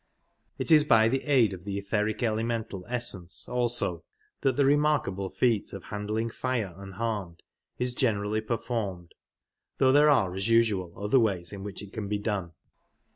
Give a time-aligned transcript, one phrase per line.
[0.57, 4.03] It is by the aid of the etheric elemental essence also
[4.39, 7.43] that the remarkable feat of handling fire unharmed
[7.77, 9.13] is generally performed,
[9.77, 12.53] though there are as Firel"^ usual other ways in which it can be done.